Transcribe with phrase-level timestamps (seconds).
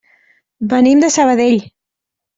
[0.71, 1.63] Venim de Sabadell.